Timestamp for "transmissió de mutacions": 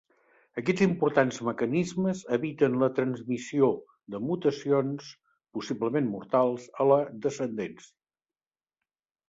3.01-5.13